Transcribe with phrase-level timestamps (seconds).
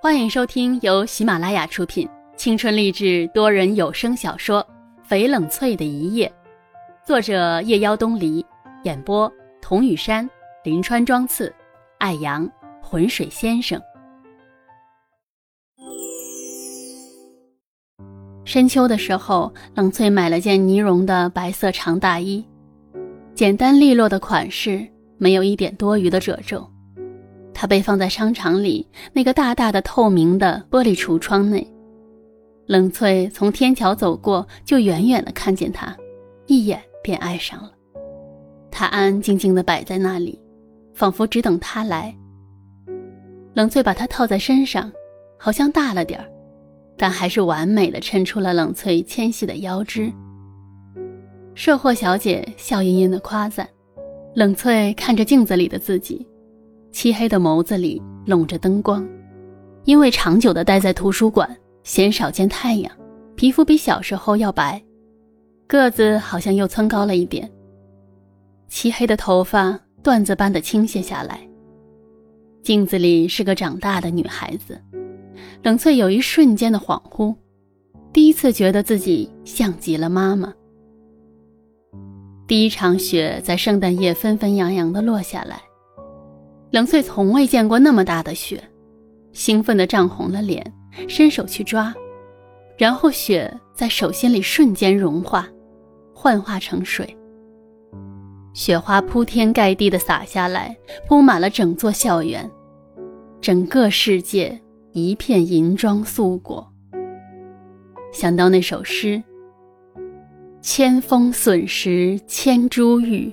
[0.00, 4.64] 欢迎收听由喜马拉雅出品、青春励志多人有声小说
[5.10, 6.32] 《翡冷翠的一夜》，
[7.06, 8.46] 作者夜妖东篱，
[8.84, 9.30] 演播
[9.60, 10.28] 童雨山、
[10.62, 11.52] 林川、庄次、
[11.98, 12.48] 爱阳、
[12.80, 13.82] 浑水先生。
[18.44, 22.46] 深秋的时候，冷翠买了件呢绒的白色长大衣，
[23.34, 24.86] 简单利落的款式，
[25.16, 26.70] 没有一点多余的褶皱。
[27.60, 31.66] 它被放在商场里那个大大的透明的玻璃橱窗内，
[32.66, 35.92] 冷翠从天桥走过，就远远的看见它，
[36.46, 37.72] 一眼便爱上了。
[38.70, 40.40] 它安安静静的摆在那里，
[40.94, 42.16] 仿佛只等他来。
[43.54, 44.92] 冷翠把它套在身上，
[45.36, 46.30] 好像大了点儿，
[46.96, 50.12] 但还是完美的衬出了冷翠纤细的腰肢。
[51.56, 53.68] 售货小姐笑吟吟的夸赞，
[54.36, 56.24] 冷翠看着镜子里的自己。
[56.90, 59.06] 漆黑的眸子里笼着灯光，
[59.84, 61.48] 因为长久的待在图书馆，
[61.84, 62.90] 鲜少见太阳，
[63.36, 64.82] 皮肤比小时候要白，
[65.66, 67.50] 个子好像又蹭高了一点。
[68.68, 71.40] 漆黑的头发缎子般的倾泻下来。
[72.62, 74.78] 镜子里是个长大的女孩子，
[75.62, 77.34] 冷翠有一瞬间的恍惚，
[78.12, 80.52] 第一次觉得自己像极了妈妈。
[82.46, 85.62] 第一场雪在圣诞夜纷纷扬扬的落下来。
[86.70, 88.62] 冷翠从未见过那么大的雪，
[89.32, 90.72] 兴奋的涨红了脸，
[91.08, 91.94] 伸手去抓，
[92.76, 95.48] 然后雪在手心里瞬间融化，
[96.14, 97.16] 幻化成水。
[98.52, 102.50] 雪花铺天盖地的洒下来，铺满了整座校园，
[103.40, 104.60] 整个世界
[104.92, 106.70] 一片银装素裹。
[108.12, 109.22] 想到那首诗
[110.60, 113.32] ：“千峰笋石千珠玉。”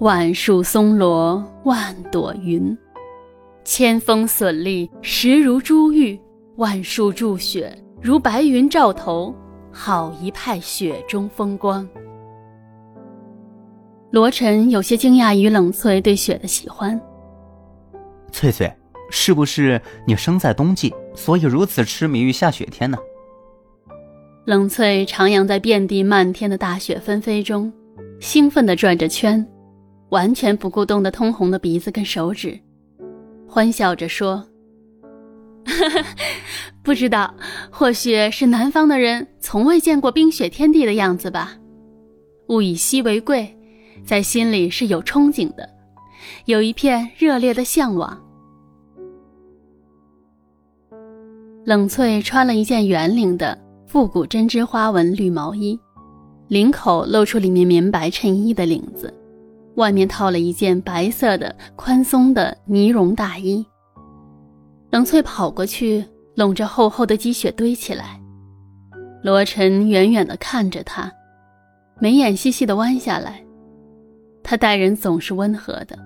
[0.00, 2.76] 万树松萝万朵云，
[3.64, 6.20] 千峰笋立实如珠玉，
[6.56, 9.34] 万树筑雪如白云罩头，
[9.72, 11.88] 好一派雪中风光。
[14.10, 17.00] 罗晨有些惊讶于冷翠对雪的喜欢。
[18.30, 18.70] 翠翠，
[19.10, 22.98] 是不是你生在冬季，所以如此痴迷于下雪天呢？
[24.44, 27.72] 冷翠徜徉在遍地漫天的大雪纷飞中，
[28.20, 29.44] 兴奋地转着圈。
[30.10, 32.58] 完全不顾冻得通红的鼻子跟手指，
[33.48, 34.46] 欢笑着说
[36.82, 37.34] ：“不知道，
[37.70, 41.56] 或许是南方的人从未见过冰雪天地的样子吧。
[42.48, 43.56] 物以稀为贵，
[44.04, 45.68] 在心里是有憧憬的，
[46.44, 48.22] 有一片热烈的向往。”
[51.64, 55.76] 冷翠穿了一件圆领的复古针织花纹绿毛衣，
[56.46, 59.12] 领口露出里面棉白衬衣的领子。
[59.76, 63.64] 外面套了一件白色的宽松的呢绒大衣。
[64.90, 66.04] 冷翠跑过去，
[66.34, 68.20] 拢着厚厚的积雪堆起来。
[69.22, 71.12] 罗晨远远地看着他，
[71.98, 73.42] 眉眼细细地弯下来。
[74.42, 75.98] 他待人总是温和的，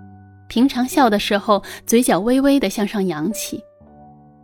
[0.49, 3.63] 平常笑的时候，嘴角微微地向上扬起，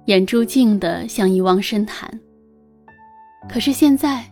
[0.05, 2.09] 眼珠静得像一汪深潭。
[3.49, 4.25] 可是现在，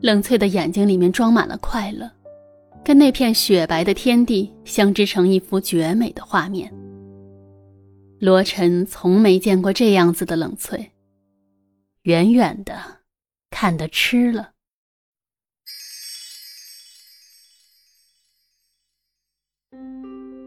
[0.00, 2.10] 冷翠的眼睛里面装满了快乐。
[2.90, 6.74] 跟那片雪白的天地相织成一幅绝美的画面。
[8.18, 10.90] 罗晨从没见过这样子的冷翠，
[12.02, 12.74] 远远的
[13.48, 14.50] 看得痴了。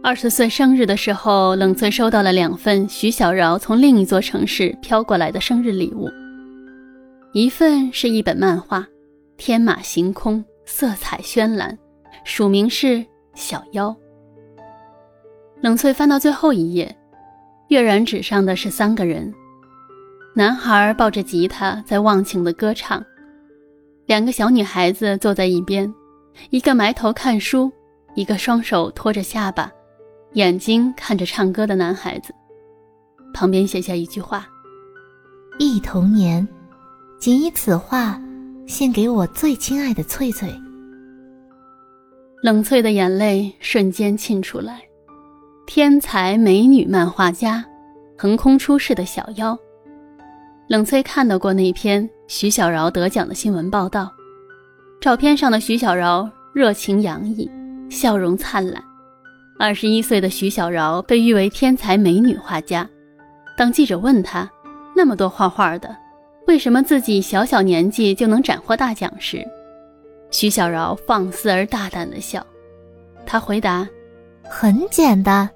[0.04, 6.10] 二十岁生日的时候，冷翠收到了两份徐小饶从另一座城市飘过来的生日礼物，
[7.32, 8.86] 一份是一本漫画，
[9.38, 11.80] 天马行空，色彩绚烂。
[12.24, 13.96] 署名是小妖。
[15.62, 16.96] 冷翠翻到最后一页，
[17.70, 19.34] 跃然纸上的是三个人：
[20.36, 23.04] 男孩抱着吉他在忘情的歌唱，
[24.06, 25.94] 两个小女孩子坐在一边，
[26.50, 27.72] 一个埋头看书，
[28.16, 29.72] 一个双手托着下巴，
[30.34, 32.34] 眼睛看着唱歌的男孩子。
[33.34, 34.46] 旁边写下一句话
[35.60, 36.48] ：“忆童年，
[37.20, 38.22] 仅以此画
[38.68, 40.54] 献给我最亲爱的翠翠。”
[42.44, 44.82] 冷翠的眼泪瞬间沁出来。
[45.66, 47.64] 天才美女漫画家，
[48.18, 49.58] 横空出世的小妖。
[50.68, 54.12] 冷翠看到过那篇徐小饶得奖的新闻报道，
[55.00, 57.50] 照片上的徐小饶热情洋溢，
[57.90, 58.84] 笑容灿烂。
[59.58, 62.86] 二十一岁的徐小饶被誉为天才美女画家。
[63.56, 64.52] 当记者问他，
[64.94, 65.96] 那么多画画的，
[66.48, 69.42] 为什么自己小小年纪就能斩获大奖时，
[70.34, 72.44] 徐小饶放肆而大胆的笑，
[73.24, 73.88] 他回答
[74.44, 75.48] ：“很简单，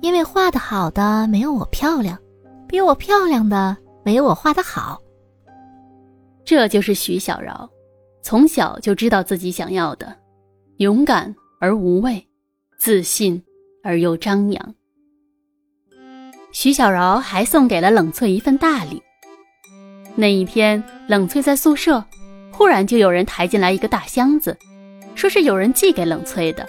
[0.00, 2.18] 因为画的好的没有我漂亮，
[2.66, 5.00] 比我漂亮的没有我画的好。
[6.44, 7.70] 这就是徐小饶，
[8.20, 10.12] 从小就知道自己想要的，
[10.78, 12.26] 勇敢而无畏，
[12.76, 13.40] 自信
[13.84, 14.74] 而又张扬。
[16.50, 19.00] 徐小饶还送给了冷翠一份大礼。
[20.16, 22.02] 那一天，冷翠在宿舍，
[22.56, 24.56] 忽然就有人抬进来一个大箱子，
[25.14, 26.66] 说是有人寄给冷翠的。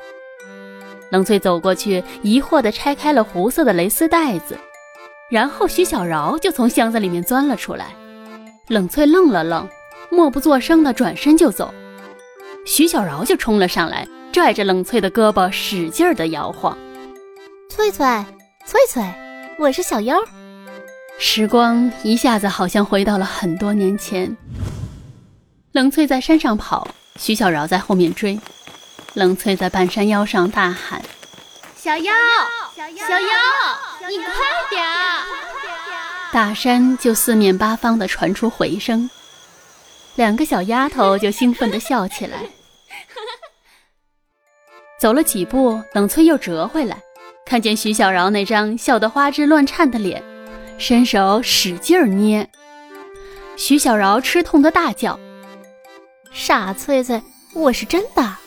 [1.12, 4.58] 冷翠走过去，疑惑地拆开了红色的蕾丝袋子，
[5.32, 7.96] 然后徐小饶就从箱子里面钻了出来。
[8.68, 9.66] 冷翠愣了愣，
[10.10, 11.74] 默不作声地转身就走，
[12.66, 16.78] 徐小饶就冲了上来，拽着冷翠的胳膊使劲地摇晃。
[17.70, 18.06] 翠翠，
[18.66, 19.02] 翠翠，
[19.58, 20.18] 我是小妖。
[21.18, 24.36] 时光一下子好像回到了很多年前。
[25.78, 26.88] 冷翠在山上跑，
[27.20, 28.40] 徐小饶在后面追。
[29.14, 31.00] 冷翠在半山腰上大喊
[31.78, 32.16] ：“小妖，
[32.76, 34.34] 小妖，小妖你快
[34.72, 34.84] 点！”
[36.34, 39.08] 大山就四面八方的传出回声，
[40.16, 42.40] 两个小丫头就兴奋的笑起来。
[45.00, 46.98] 走了几步，冷翠又折回来，
[47.46, 50.24] 看见徐小饶那张笑得花枝乱颤的脸，
[50.80, 52.50] 伸手使劲捏。
[53.56, 55.20] 徐小饶吃痛的大叫
[56.38, 57.20] ：“傻翠翠，
[57.54, 58.38] 我是真的！”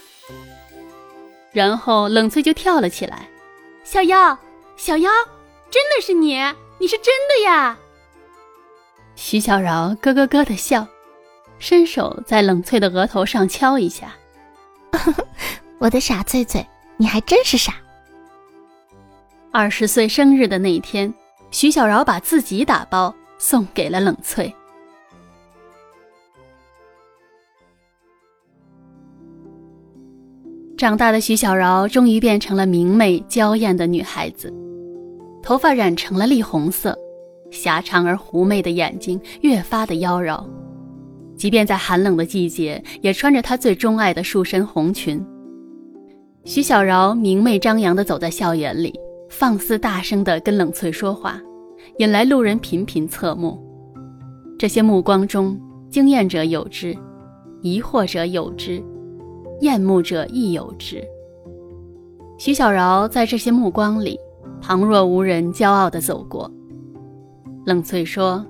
[1.50, 3.28] 然后冷翠就跳了起来
[3.82, 4.38] ：“小妖，
[4.76, 5.10] 小妖，
[5.70, 6.38] 真的是你！”
[6.78, 7.76] 你是真的呀？
[9.16, 10.86] 徐小饶咯咯咯的笑，
[11.58, 14.14] 伸手在冷翠的额头上敲一下。
[15.78, 16.64] 我的傻翠翠，
[16.96, 17.74] 你还真是傻。
[19.50, 21.12] 二十岁生日的那一天，
[21.50, 24.54] 徐小饶把自己打包送给了冷翠。
[30.80, 34.50] 长大的徐小饶终于变成了明媚娇艳的女孩子。
[35.42, 36.96] 头发染成了栗红色，
[37.50, 40.42] 狭长而狐媚的眼睛越发的妖娆。
[41.36, 45.22] 即便在寒冷的季节，也穿着她最钟爱的束身红裙。
[46.44, 48.98] 徐小饶明媚张扬地走在校园里，
[49.28, 51.38] 放肆大声地跟冷翠说话，
[51.98, 53.62] 引来路人频频侧目。
[54.58, 55.60] 这些目光中，
[55.90, 56.96] 惊艳者有之，
[57.60, 58.82] 疑惑者有之，
[59.60, 61.02] 厌恶者亦有之。
[62.38, 64.18] 徐小饶在这些目光里。
[64.62, 66.50] 旁若无人，骄傲地走过。
[67.64, 68.44] 冷翠说：“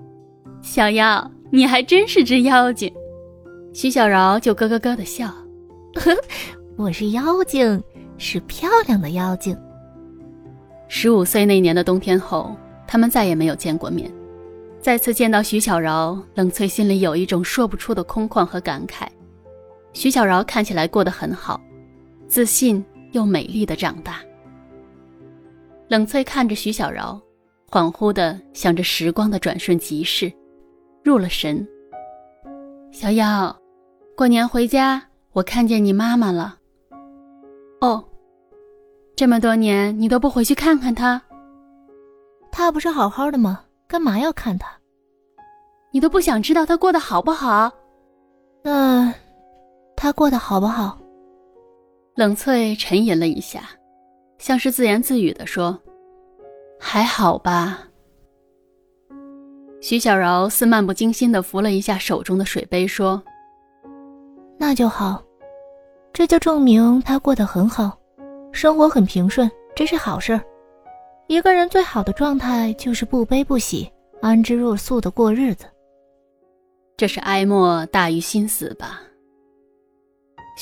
[0.61, 2.93] 小妖，你还真是只妖精。”
[3.73, 5.33] 徐小饶就咯咯咯地笑
[6.77, 7.81] ：“我是妖精，
[8.19, 9.57] 是漂亮的妖精。”
[10.89, 12.57] 十五岁那年的冬天后，
[12.89, 14.11] 他们再也没有见过面。
[14.81, 19.07] 再次见到徐小饶，冷翠心里有一种说不出的空旷和感慨。
[19.93, 21.61] 徐小饶看起来过得很好，
[22.29, 24.21] 自信又美丽的长大。
[25.89, 27.21] 冷翠看着徐小饶，
[27.69, 30.33] 恍惚的想着时光的转瞬即逝，
[31.03, 31.67] 入了神。
[32.93, 33.55] 小妖，
[34.17, 35.03] 过年回家，
[35.33, 36.57] 我看见你妈妈了。
[37.81, 38.05] 哦，
[39.17, 41.21] 这么多年你都不回去看看她？
[42.53, 43.65] 她不是好好的吗？
[43.89, 44.69] 干嘛要看她？
[45.91, 47.73] 你都不想知道她过得好不好？
[48.63, 49.10] 那，
[50.11, 50.99] 她过得好不好？
[52.17, 53.63] 冷翠沉吟了一下。
[54.39, 55.79] 像是自言自语的说
[56.81, 57.87] ：“还好吧。”
[59.81, 63.23] 徐小饶似漫不经心的扶了一下手中的水杯，说
[64.59, 65.23] ：“那就好，
[66.13, 67.97] 这就证明他过得很好，
[68.51, 70.41] 生活很平顺，这是好事。
[71.29, 73.89] 一个人最好的状态就是不悲不喜，
[74.21, 75.67] 安之若素的过日子。
[76.97, 79.03] 这是哀莫大于心死吧？”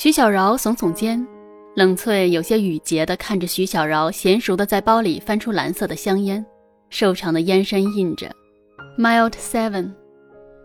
[0.01, 1.27] 徐小饶耸耸肩。
[1.75, 6.45] 冷翠有些语结的看着徐小饶，娴熟的在包里翻出蓝色的香烟，
[6.89, 8.33] 瘦长的烟身印着
[8.97, 9.91] “Mild Seven”。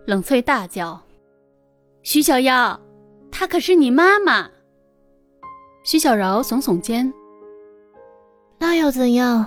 [0.07, 1.01] 冷翠大叫
[2.05, 2.81] ：“徐小妖，
[3.33, 4.49] 她可是你妈妈！”
[5.83, 7.13] 徐小饶耸耸肩
[8.61, 9.45] ：“那又怎样？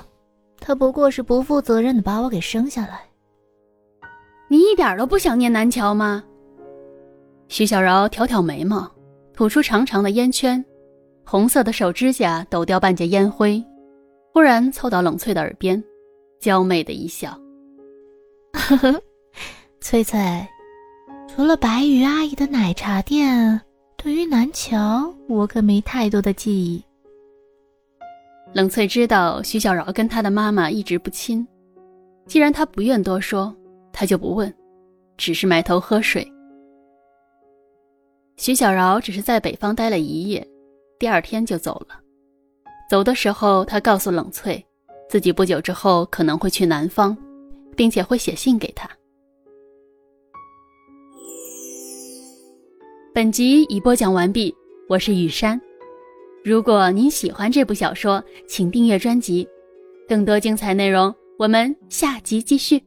[0.59, 3.03] 她不过是不负责任的把我给生下来。
[4.49, 6.25] 你一点都不想念南桥吗？”
[7.47, 8.91] 徐小饶挑挑眉毛，
[9.37, 10.63] 吐出长长的烟圈。
[11.23, 13.63] 红色的手指甲抖掉半截烟灰，
[14.33, 15.81] 忽然凑到冷翠的耳边，
[16.39, 17.39] 娇媚的一笑
[18.53, 18.99] ：“呵呵，
[19.79, 20.19] 翠翠，
[21.27, 23.61] 除了白鱼阿姨的奶茶店，
[23.95, 26.83] 对于南桥我可没太多的记忆。”
[28.55, 31.47] 冷翠知道徐小饶跟他的妈妈一直不亲，
[32.25, 33.55] 既然他不愿多说，
[33.93, 34.51] 她就不问，
[35.15, 36.27] 只是埋头喝水。
[38.37, 40.47] 徐小饶只是在北方待了一夜，
[40.99, 41.99] 第二天就走了。
[42.89, 44.63] 走的时候，他告诉冷翠，
[45.09, 47.17] 自己不久之后可能会去南方，
[47.75, 48.87] 并且会写信给他。
[53.11, 54.55] 本集已播讲完毕，
[54.87, 55.59] 我是雨山。
[56.43, 59.47] 如果您喜欢这部小说，请订阅专辑，
[60.07, 62.81] 更多精彩内容，我们下集继续。